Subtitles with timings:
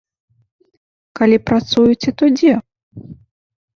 [1.21, 2.53] Калі працуеце, то дзе?